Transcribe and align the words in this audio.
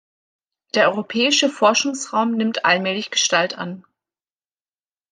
Der 0.73 0.89
Europäische 0.89 1.47
Forschungsraum 1.47 2.31
nimmt 2.31 2.65
allmählich 2.65 3.11
Gestalt 3.11 3.55
an. 3.55 3.85